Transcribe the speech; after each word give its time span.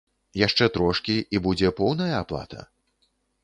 Яшчэ 0.47 0.65
трошкі, 0.77 1.17
і 1.37 1.43
будзе 1.49 1.73
поўная 1.83 2.11
аплата? 2.23 2.69